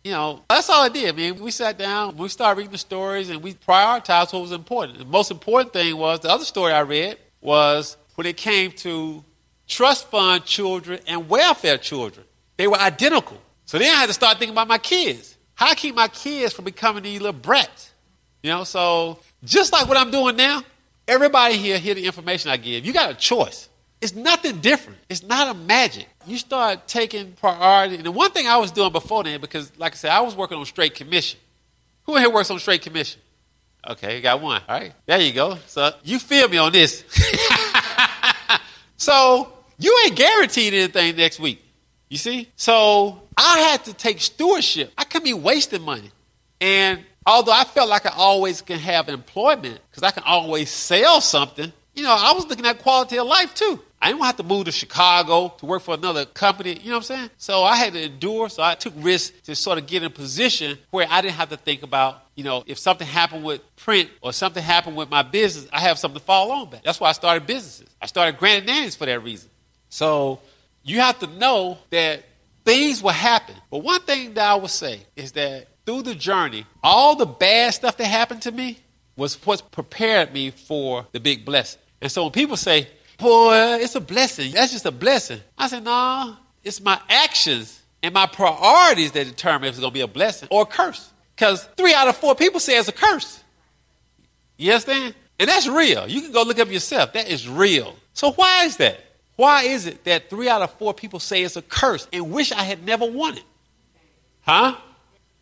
[0.04, 1.08] you know, that's all I did.
[1.08, 4.52] I mean, we sat down, we started reading the stories, and we prioritized what was
[4.52, 4.98] important.
[4.98, 9.24] The most important thing was the other story I read was when it came to
[9.72, 12.26] trust fund children and welfare children.
[12.58, 13.38] They were identical.
[13.64, 15.36] So then I had to start thinking about my kids.
[15.54, 17.92] How I keep my kids from becoming these little brats.
[18.42, 20.62] You know, so just like what I'm doing now,
[21.08, 22.84] everybody here hear the information I give.
[22.84, 23.68] You got a choice.
[24.00, 24.98] It's nothing different.
[25.08, 26.08] It's not a magic.
[26.26, 27.96] You start taking priority.
[27.96, 30.36] And the one thing I was doing before then, because like I said, I was
[30.36, 31.38] working on straight commission.
[32.04, 33.20] Who in here works on straight commission?
[33.88, 34.60] Okay, you got one.
[34.68, 34.92] All right.
[35.06, 35.56] There you go.
[35.66, 37.04] So you feel me on this.
[38.96, 41.62] so you ain't guaranteed anything next week.
[42.08, 42.48] You see?
[42.56, 44.92] So I had to take stewardship.
[44.96, 46.10] I couldn't be wasting money.
[46.60, 51.20] And although I felt like I always can have employment because I can always sell
[51.20, 53.80] something, you know, I was looking at quality of life too.
[54.00, 56.74] I didn't have to move to Chicago to work for another company.
[56.74, 57.30] You know what I'm saying?
[57.38, 58.48] So I had to endure.
[58.48, 61.50] So I took risks to sort of get in a position where I didn't have
[61.50, 65.22] to think about, you know, if something happened with print or something happened with my
[65.22, 66.82] business, I have something to fall on back.
[66.82, 67.88] That's why I started businesses.
[68.00, 69.50] I started granted nannies for that reason.
[69.92, 70.40] So
[70.82, 72.24] you have to know that
[72.64, 73.54] things will happen.
[73.70, 77.74] But one thing that I would say is that through the journey, all the bad
[77.74, 78.78] stuff that happened to me
[79.16, 81.78] was what prepared me for the big blessing.
[82.00, 85.40] And so when people say, boy, it's a blessing, that's just a blessing.
[85.58, 89.94] I said, no, it's my actions and my priorities that determine if it's going to
[89.94, 91.12] be a blessing or a curse.
[91.36, 93.44] Because three out of four people say it's a curse.
[94.56, 95.14] You understand?
[95.38, 96.08] And that's real.
[96.08, 97.12] You can go look up yourself.
[97.12, 97.94] That is real.
[98.14, 98.98] So why is that?
[99.42, 102.52] Why is it that three out of four people say it's a curse and wish
[102.52, 103.42] I had never won it?
[104.42, 104.76] Huh?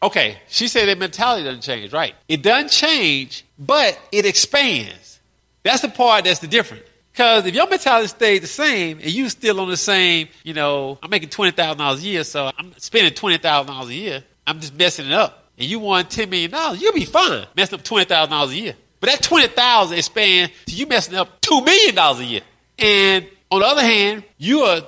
[0.03, 2.15] Okay, she said that mentality doesn't change, right?
[2.27, 5.21] It doesn't change, but it expands.
[5.65, 6.85] That's the part that's the difference.
[7.13, 10.99] Because if your mentality stays the same and you still on the same, you know,
[11.03, 14.25] I'm making twenty thousand dollars a year, so I'm spending twenty thousand dollars a year.
[14.47, 15.51] I'm just messing it up.
[15.59, 18.57] And you won ten million dollars, you'll be fine messing up twenty thousand dollars a
[18.57, 18.77] year.
[18.99, 22.41] But that twenty thousand expands to you messing up two million dollars a year.
[22.79, 24.83] And on the other hand, you are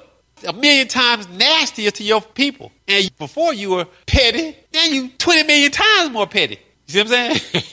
[0.47, 2.73] a million times nastier to your people.
[2.89, 6.59] And before you were petty, now you 20 million times more petty.
[6.87, 7.65] You see what I'm saying?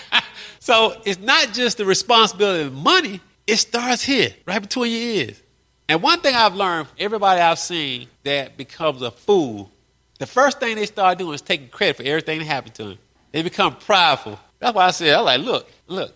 [0.58, 5.42] so it's not just the responsibility of money, it starts here, right between your ears.
[5.88, 9.72] And one thing I've learned from everybody I've seen that becomes a fool,
[10.18, 12.98] the first thing they start doing is taking credit for everything that happened to them.
[13.32, 14.38] They become prideful.
[14.60, 16.14] That's why I said, I'm like, look, look,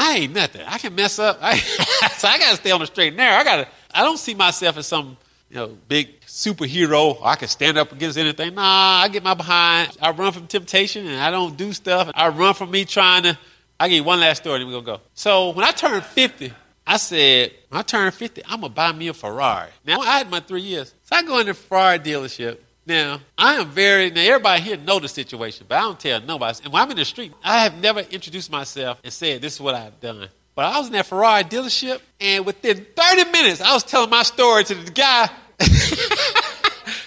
[0.00, 0.62] I ain't nothing.
[0.64, 1.38] I can mess up.
[1.42, 3.36] I, so I got to stay on the straight and narrow.
[3.36, 3.68] I got to.
[3.92, 5.16] I don't see myself as some
[5.50, 7.18] you know big superhero.
[7.20, 8.54] I can stand up against anything.
[8.54, 9.96] Nah, I get my behind.
[10.00, 12.12] I run from temptation and I don't do stuff.
[12.14, 13.36] I run from me trying to.
[13.80, 15.00] I get one last story, then we're gonna go.
[15.14, 16.52] So when I turned 50,
[16.86, 19.70] I said, when I turned 50, I'm gonna buy me a Ferrari.
[19.84, 20.94] Now I had my three years.
[21.04, 22.58] So I go in the Ferrari dealership.
[22.88, 26.58] Now, I am very, now everybody here know the situation, but I don't tell nobody.
[26.64, 29.60] And when I'm in the street, I have never introduced myself and said, this is
[29.60, 30.26] what I've done.
[30.54, 34.22] But I was in that Ferrari dealership, and within 30 minutes, I was telling my
[34.22, 35.28] story to the guy.
[35.60, 35.70] and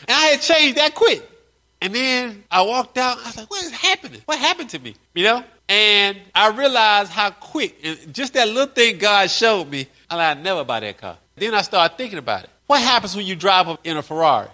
[0.07, 1.27] I had changed that quick.
[1.81, 3.17] And then I walked out.
[3.17, 4.21] I was like, what is happening?
[4.25, 4.93] What happened to me?
[5.15, 5.43] You know?
[5.67, 10.37] And I realized how quick, and just that little thing God showed me, I'm like,
[10.37, 11.17] I never buy that car.
[11.35, 12.51] Then I started thinking about it.
[12.67, 14.49] What happens when you drive up in a Ferrari?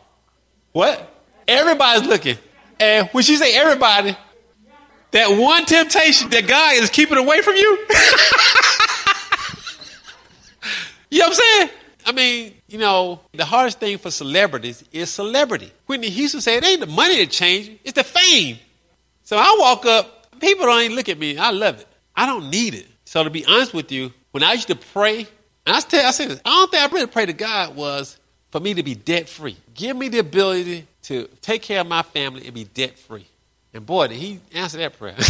[0.72, 1.16] What?
[1.48, 2.38] Everybody's looking.
[2.80, 4.16] And when she say everybody,
[5.12, 7.62] that one temptation that God is keeping away from you.
[11.10, 11.70] you know what I'm saying?
[12.06, 15.72] I mean, you know, the hardest thing for celebrities is celebrity.
[15.88, 18.58] Whitney Houston said it ain't the money that changes, it's the fame.
[19.24, 21.38] So I walk up, people don't even look at me.
[21.38, 21.88] I love it.
[22.16, 22.88] I don't need it.
[23.06, 25.28] So to be honest with you, when I used to pray,
[25.66, 28.18] I tell I say this, I don't think I really prayed to God was
[28.52, 29.58] for me to be debt free.
[29.74, 33.26] Give me the ability to take care of my family and be debt free.
[33.74, 35.16] And boy, did he answer that prayer.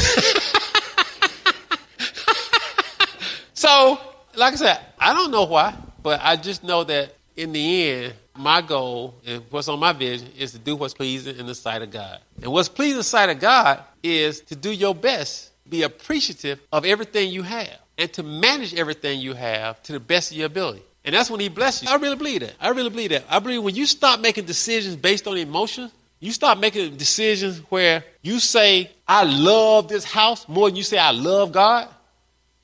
[3.54, 4.00] so,
[4.36, 8.14] like I said, I don't know why, but I just know that in the end,
[8.36, 11.84] my goal and what's on my vision is to do what's pleasing in the sight
[11.84, 12.20] of God.
[12.42, 16.60] And what's pleasing in the sight of God is to do your best, be appreciative
[16.72, 20.48] of everything you have, and to manage everything you have to the best of your
[20.48, 20.84] ability.
[21.08, 21.90] And that's when he blesses you.
[21.90, 22.54] I really believe that.
[22.60, 23.24] I really believe that.
[23.30, 25.90] I believe when you stop making decisions based on emotions,
[26.20, 30.98] you start making decisions where you say, I love this house more than you say,
[30.98, 31.88] I love God.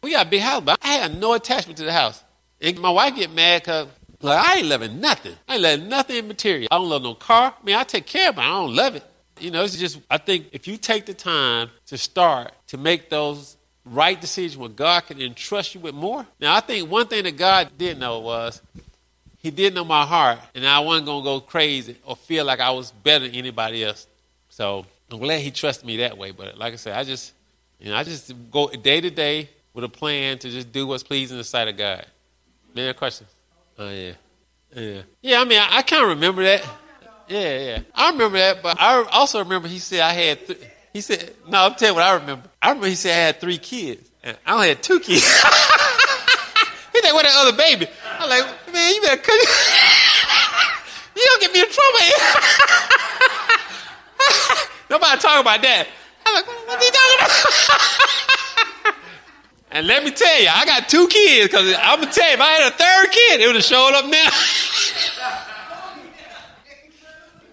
[0.01, 2.21] We got a big house, but I had no attachment to the house.
[2.59, 3.87] And my wife get mad because
[4.19, 5.37] like, I ain't loving nothing.
[5.47, 6.67] I ain't loving nothing in material.
[6.69, 7.55] I don't love no car.
[7.57, 9.05] I mean, I take care of it, I don't love it.
[9.39, 13.09] You know, it's just, I think if you take the time to start to make
[13.09, 16.25] those right decision where God can entrust you with more.
[16.39, 18.61] Now, I think one thing that God didn't know was
[19.37, 22.59] He didn't know my heart, and I wasn't going to go crazy or feel like
[22.59, 24.07] I was better than anybody else.
[24.49, 26.31] So I'm glad He trusted me that way.
[26.31, 27.33] But like I said, I just,
[27.79, 31.03] you know, I just go day to day with a plan to just do what's
[31.03, 32.05] pleasing in the sight of God.
[32.75, 33.29] Any questions?
[33.77, 34.13] Oh, yeah.
[34.75, 35.01] Yeah.
[35.21, 36.65] Yeah, I mean, I, I kind of remember that.
[37.27, 37.79] Yeah, yeah.
[37.93, 40.59] I remember that, but I also remember he said I had, th-
[40.93, 42.47] he said, no, I'm telling you what I remember.
[42.61, 45.25] I remember he said I had three kids, and I only had two kids.
[45.25, 45.29] he
[47.01, 47.87] said, what that other baby?
[48.19, 49.49] I'm like, man, you better cut it.
[51.15, 51.99] you don't get me in trouble
[54.91, 55.87] Nobody talk about that.
[56.25, 58.95] I'm like, what, are you talking about?
[59.71, 62.35] and let me tell you, I got two kids, because I'm going to tell you,
[62.35, 64.29] if I had a third kid, it would have showed up now.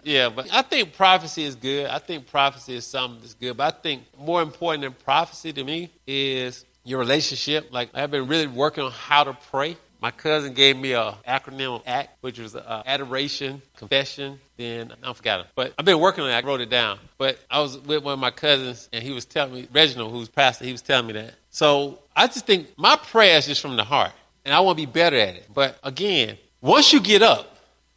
[0.02, 1.86] Yeah, but I think prophecy is good.
[1.86, 3.56] I think prophecy is something that's good.
[3.56, 7.68] But I think more important than prophecy to me is your relationship.
[7.72, 9.76] Like I've been really working on how to pray.
[10.02, 15.40] My cousin gave me a acronym ACT, which was uh, adoration, confession, then I forgot
[15.40, 15.46] it.
[15.54, 16.32] But I've been working on it.
[16.32, 16.98] I wrote it down.
[17.18, 20.30] But I was with one of my cousins, and he was telling me, Reginald, who's
[20.30, 21.34] pastor, he was telling me that.
[21.50, 24.12] So I just think my prayer is just from the heart,
[24.46, 25.46] and I want to be better at it.
[25.52, 27.49] But again, once you get up,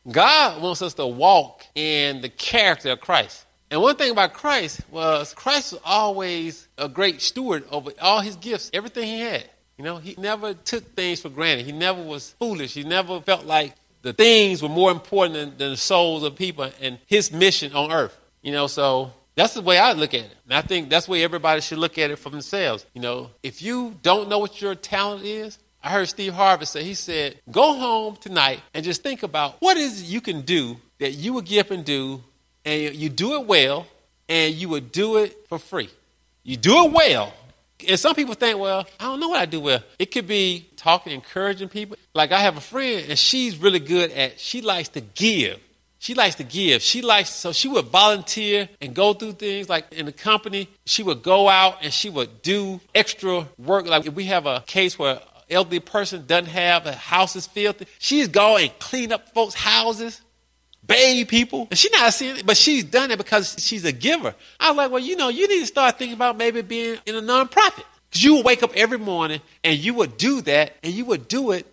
[0.10, 3.46] God wants us to walk in the character of Christ.
[3.72, 8.36] And one thing about Christ was Christ was always a great steward over all his
[8.36, 9.50] gifts, everything he had.
[9.78, 11.66] You know, he never took things for granted.
[11.66, 12.74] He never was foolish.
[12.74, 16.70] He never felt like the things were more important than, than the souls of people
[16.82, 18.16] and his mission on earth.
[18.44, 20.36] You know, so that's the way I look at it.
[20.46, 22.86] And I think that's the way everybody should look at it for themselves.
[22.94, 26.84] You know, if you don't know what your talent is, I heard Steve Harvey say,
[26.84, 30.78] he said, go home tonight and just think about what is it you can do
[31.00, 32.24] that you would get up and do,
[32.64, 33.86] and you do it well,
[34.30, 35.90] and you would do it for free.
[36.44, 37.34] You do it well.
[37.86, 39.84] And some people think, well, I don't know what I do well.
[40.00, 41.98] It could be talking, encouraging people.
[42.16, 45.60] Like I have a friend, and she's really good at, she likes to give.
[46.00, 46.82] She likes to give.
[46.82, 50.70] She likes, so she would volunteer and go through things like in the company.
[50.86, 53.86] She would go out and she would do extra work.
[53.86, 57.86] Like if we have a case where elderly person doesn't have a house is filthy.
[58.00, 60.22] She's go and clean up folks' houses,
[60.86, 61.68] bathe people.
[61.70, 64.36] And she's not seeing it, but she's done it because she's a giver.
[64.60, 67.16] I was like, well, you know, you need to start thinking about maybe being in
[67.16, 67.84] a nonprofit.
[68.10, 71.28] Because you would wake up every morning and you would do that and you would
[71.28, 71.66] do it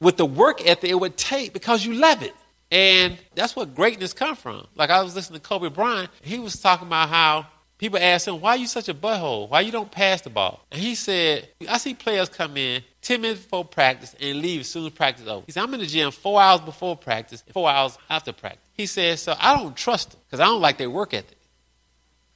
[0.00, 2.34] with the work ethic it would take because you love it.
[2.70, 4.66] And that's what greatness come from.
[4.74, 7.46] Like I was listening to Kobe Bryant, he was talking about how
[7.78, 9.48] people asked him, why are you such a butthole?
[9.48, 10.64] Why you don't pass the ball?
[10.70, 14.68] And he said, I see players come in 10 minutes before practice and leave as
[14.68, 15.44] soon as practice over.
[15.46, 18.68] He said, I'm in the gym four hours before practice, four hours after practice.
[18.72, 21.38] He said, so I don't trust them because I don't like their work ethic.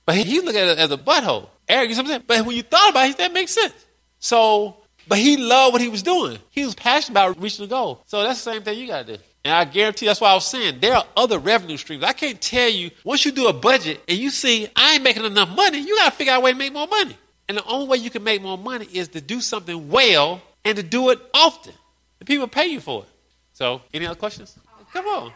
[0.07, 1.49] But he, looked at it as a butthole.
[1.69, 2.23] Arrogant, something.
[2.27, 3.75] But when you thought about it, that makes sense.
[4.21, 4.77] So,
[5.09, 6.39] but he loved what he was doing.
[6.51, 8.03] He was passionate about reaching the goal.
[8.07, 9.23] So that's the same thing you got to do.
[9.45, 12.05] And I guarantee that's why I was saying there are other revenue streams.
[12.05, 15.25] I can't tell you, once you do a budget and you see I ain't making
[15.25, 17.17] enough money, you got to figure out a way to make more money.
[17.49, 20.77] And the only way you can make more money is to do something well and
[20.77, 21.75] to do it often.
[22.19, 23.09] The people pay you for it.
[23.53, 24.57] So, any other questions?
[24.93, 25.33] Come on.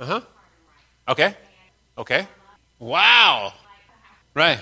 [0.00, 0.20] Uh huh.
[1.08, 1.34] Okay.
[1.96, 2.26] Okay.
[2.78, 3.52] Wow.
[4.34, 4.60] Right.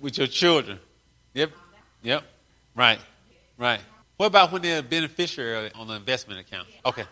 [0.00, 0.78] With your children.
[1.34, 1.52] Yep.
[2.02, 2.24] Yep.
[2.74, 2.98] Right.
[3.56, 3.80] Right.
[4.16, 6.68] What about when they're a beneficiary on the investment account?
[6.84, 7.04] Okay.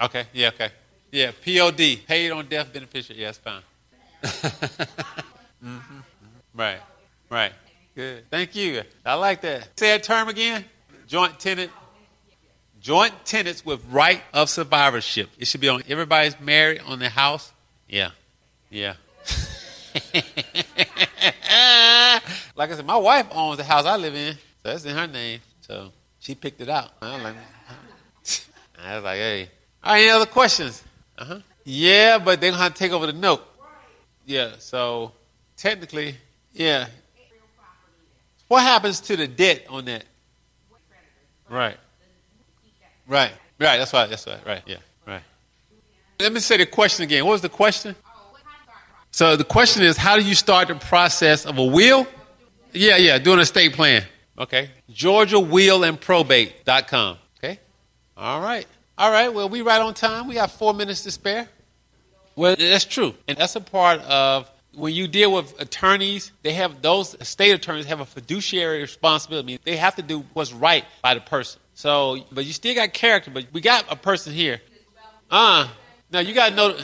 [0.00, 0.24] Okay.
[0.32, 0.48] Yeah.
[0.48, 0.70] Okay.
[1.10, 1.30] Yeah.
[1.44, 2.06] POD.
[2.06, 3.22] Paid on death beneficiary.
[3.22, 3.62] Yeah, that's fine.
[5.64, 5.98] mm-hmm.
[6.54, 6.80] Right.
[7.30, 7.52] Right.
[7.94, 8.30] Good.
[8.30, 8.82] Thank you.
[9.04, 9.68] I like that.
[9.78, 10.64] Say that term again.
[11.08, 11.72] Joint tenant.
[12.82, 15.30] Joint tenants with right of survivorship.
[15.38, 17.50] It should be on everybody's married on the house.
[17.88, 18.10] Yeah.
[18.70, 18.94] Yeah.
[22.54, 25.06] like I said, my wife owns the house I live in, so that's in her
[25.06, 25.40] name.
[25.62, 26.90] So she picked it out.
[27.00, 27.36] I was like,
[28.84, 29.50] I was like, hey.
[29.82, 30.84] All right, any other questions?
[31.16, 31.38] Uh huh.
[31.64, 33.42] Yeah, but they're gonna have to take over the note.
[34.26, 34.52] Yeah.
[34.58, 35.12] So
[35.56, 36.16] technically,
[36.52, 36.88] yeah.
[38.46, 40.04] What happens to the debt on that?
[41.50, 41.76] Right.
[43.06, 43.32] Right.
[43.58, 43.78] Right.
[43.78, 44.08] That's right.
[44.08, 44.46] That's right.
[44.46, 44.62] Right.
[44.66, 44.76] Yeah.
[45.06, 45.22] Right.
[46.20, 47.24] Let me say the question again.
[47.24, 47.94] What was the question?
[49.10, 52.06] So the question is, how do you start the process of a will?
[52.72, 54.04] Yeah, yeah, doing a estate plan.
[54.38, 54.70] Okay.
[54.90, 55.98] Georgia Will and
[57.38, 57.58] Okay.
[58.16, 58.66] All right.
[58.96, 59.32] All right.
[59.32, 60.28] Well, we right on time.
[60.28, 61.48] We got four minutes to spare.
[62.36, 63.14] Well, that's true.
[63.26, 64.48] And that's a part of
[64.78, 69.58] when you deal with attorneys, they have those state attorneys have a fiduciary responsibility.
[69.64, 71.60] They have to do what's right by the person.
[71.74, 74.60] So, but you still got character, but we got a person here.
[75.30, 75.68] Uh,
[76.10, 76.76] now you got to know.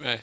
[0.00, 0.20] Right.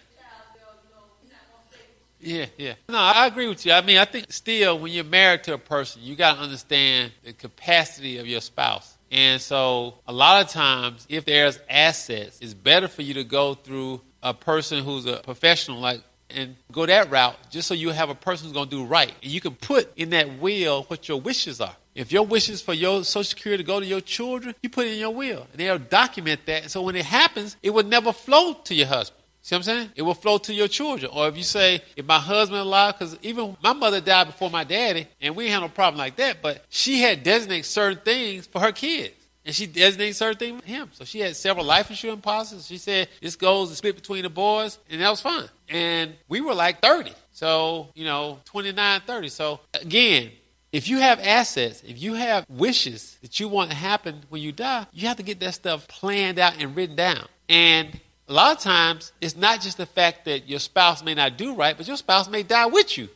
[2.19, 2.73] Yeah, yeah.
[2.87, 3.71] No, I agree with you.
[3.71, 7.11] I mean, I think still, when you're married to a person, you got to understand
[7.23, 8.95] the capacity of your spouse.
[9.09, 13.55] And so, a lot of times, if there's assets, it's better for you to go
[13.55, 18.09] through a person who's a professional, like, and go that route, just so you have
[18.09, 19.13] a person who's going to do right.
[19.21, 21.75] And you can put in that will what your wishes are.
[21.93, 24.93] If your wishes for your Social Security to go to your children, you put it
[24.93, 25.45] in your will.
[25.51, 26.71] And they'll document that.
[26.71, 29.17] So when it happens, it will never flow to your husband.
[29.41, 29.89] See what I'm saying?
[29.95, 31.11] It will flow to your children.
[31.13, 34.63] Or if you say, if my husband allowed, because even my mother died before my
[34.63, 38.61] daddy, and we had no problem like that, but she had designated certain things for
[38.61, 39.15] her kids.
[39.45, 40.89] And she designated certain things with him.
[40.93, 42.67] So she had several life insurance policies.
[42.67, 45.49] She said this goes to split between the boys, and that was fine.
[45.69, 47.13] And we were like 30.
[47.31, 49.29] So, you know, 29, 30.
[49.29, 50.31] So again,
[50.71, 54.51] if you have assets, if you have wishes that you want to happen when you
[54.51, 57.25] die, you have to get that stuff planned out and written down.
[57.49, 61.37] And a lot of times, it's not just the fact that your spouse may not
[61.37, 63.09] do right, but your spouse may die with you.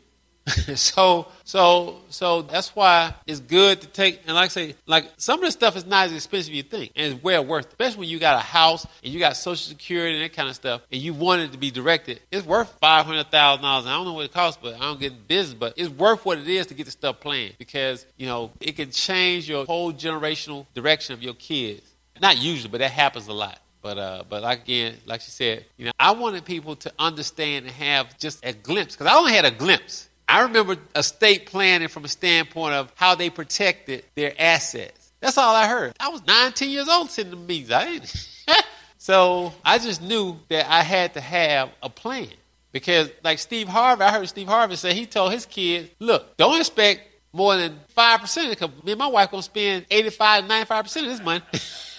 [0.75, 4.21] so, so, so that's why it's good to take.
[4.27, 6.63] And like I say, like some of this stuff is not as expensive as you
[6.63, 7.65] think, and it's well worth.
[7.65, 7.71] It.
[7.71, 10.55] Especially when you got a house and you got Social Security and that kind of
[10.55, 12.19] stuff, and you want it to be directed.
[12.31, 13.87] It's worth five hundred thousand dollars.
[13.87, 15.55] I don't know what it costs, but I don't get in business.
[15.55, 18.75] But it's worth what it is to get the stuff planned because you know it
[18.75, 21.81] can change your whole generational direction of your kids.
[22.21, 23.59] Not usually, but that happens a lot.
[23.81, 27.65] But uh, but like again, like she said, you know, I wanted people to understand
[27.65, 30.09] and have just a glimpse because I only had a glimpse.
[30.27, 35.11] I remember estate planning from a standpoint of how they protected their assets.
[35.19, 35.93] That's all I heard.
[35.99, 37.71] I was 19 years old sitting in the meetings.
[37.71, 38.29] I didn't.
[38.97, 42.29] so I just knew that I had to have a plan
[42.71, 46.59] because, like Steve Harvey, I heard Steve Harvey say he told his kids, "Look, don't
[46.59, 47.01] expect
[47.31, 51.11] more than five percent because me and my wife gonna spend 85, 95 percent of
[51.11, 51.43] this money."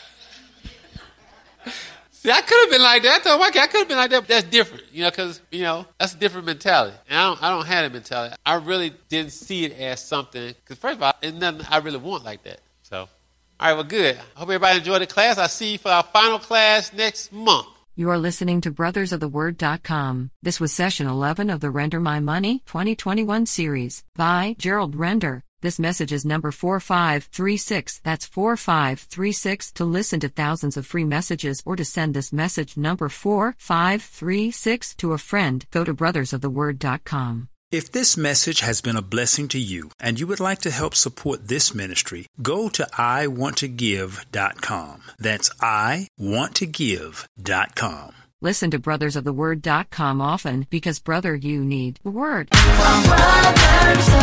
[2.27, 3.20] See, I could have been like that.
[3.20, 5.87] I told I could have been like that, that's different, you know, because you know
[5.97, 8.35] that's a different mentality, and I don't, I don't have that mentality.
[8.45, 11.99] I really didn't see it as something because first of all, it's nothing I really
[11.99, 12.59] want like that.
[12.83, 13.09] So, all
[13.61, 14.16] right, well, good.
[14.16, 15.39] I hope everybody enjoyed the class.
[15.39, 17.68] I'll see you for our final class next month.
[17.95, 20.33] You are listening to brothersoftheword.com.
[20.43, 25.45] This was session 11 of the Render My Money 2021 series by Gerald Render.
[25.62, 28.00] This message is number 4536.
[28.04, 29.72] That's 4536.
[29.72, 35.12] To listen to thousands of free messages or to send this message number 4536 to
[35.12, 37.48] a friend, go to brothersoftheword.com.
[37.72, 40.94] If this message has been a blessing to you and you would like to help
[40.94, 45.02] support this ministry, go to iwanttogive.com.
[45.18, 48.12] That's iwanttogive.com.
[48.43, 52.51] Listen to brothersoftheword.com often because, brother, you need word.
[52.51, 54.14] Brothers of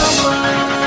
[0.00, 0.83] the Word.